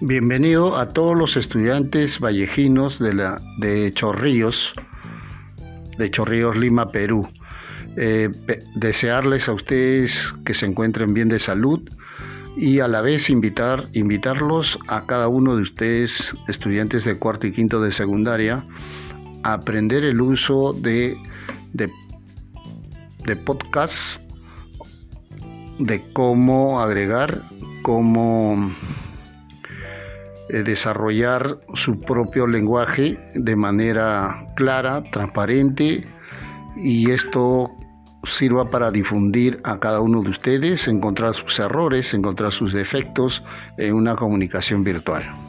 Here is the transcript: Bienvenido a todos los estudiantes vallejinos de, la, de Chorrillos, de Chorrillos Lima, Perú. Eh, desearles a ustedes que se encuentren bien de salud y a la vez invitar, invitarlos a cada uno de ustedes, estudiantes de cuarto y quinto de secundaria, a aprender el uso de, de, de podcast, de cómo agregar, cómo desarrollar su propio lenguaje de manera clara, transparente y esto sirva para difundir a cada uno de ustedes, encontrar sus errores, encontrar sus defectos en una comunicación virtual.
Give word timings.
Bienvenido 0.00 0.76
a 0.76 0.90
todos 0.90 1.18
los 1.18 1.36
estudiantes 1.36 2.20
vallejinos 2.20 3.00
de, 3.00 3.14
la, 3.14 3.42
de 3.56 3.90
Chorrillos, 3.90 4.72
de 5.98 6.08
Chorrillos 6.08 6.56
Lima, 6.56 6.92
Perú. 6.92 7.26
Eh, 7.96 8.30
desearles 8.76 9.48
a 9.48 9.54
ustedes 9.54 10.32
que 10.44 10.54
se 10.54 10.66
encuentren 10.66 11.14
bien 11.14 11.28
de 11.28 11.40
salud 11.40 11.82
y 12.56 12.78
a 12.78 12.86
la 12.86 13.00
vez 13.00 13.28
invitar, 13.28 13.86
invitarlos 13.92 14.78
a 14.86 15.04
cada 15.04 15.26
uno 15.26 15.56
de 15.56 15.62
ustedes, 15.62 16.32
estudiantes 16.46 17.04
de 17.04 17.18
cuarto 17.18 17.48
y 17.48 17.52
quinto 17.52 17.80
de 17.80 17.90
secundaria, 17.90 18.64
a 19.42 19.54
aprender 19.54 20.04
el 20.04 20.20
uso 20.20 20.74
de, 20.74 21.16
de, 21.72 21.90
de 23.26 23.34
podcast, 23.34 24.20
de 25.80 26.00
cómo 26.12 26.80
agregar, 26.80 27.42
cómo 27.82 28.70
desarrollar 30.48 31.58
su 31.74 31.98
propio 31.98 32.46
lenguaje 32.46 33.18
de 33.34 33.56
manera 33.56 34.46
clara, 34.56 35.02
transparente 35.10 36.06
y 36.76 37.10
esto 37.10 37.70
sirva 38.24 38.70
para 38.70 38.90
difundir 38.90 39.60
a 39.64 39.78
cada 39.78 40.00
uno 40.00 40.22
de 40.22 40.30
ustedes, 40.30 40.88
encontrar 40.88 41.34
sus 41.34 41.58
errores, 41.58 42.12
encontrar 42.14 42.52
sus 42.52 42.72
defectos 42.72 43.42
en 43.76 43.94
una 43.94 44.16
comunicación 44.16 44.84
virtual. 44.84 45.47